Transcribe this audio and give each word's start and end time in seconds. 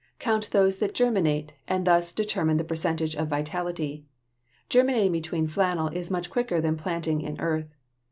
Count 0.17 0.49
those 0.49 0.79
that 0.79 0.95
germinate 0.95 1.51
and 1.67 1.85
thus 1.85 2.11
determine 2.11 2.57
the 2.57 2.63
percentage 2.63 3.15
of 3.15 3.27
vitality. 3.27 4.03
Germinating 4.67 5.11
between 5.11 5.45
flannel 5.45 5.89
is 5.89 6.09
much 6.09 6.27
quicker 6.31 6.59
than 6.59 6.75
planting 6.75 7.21
in 7.21 7.39
earth. 7.39 7.75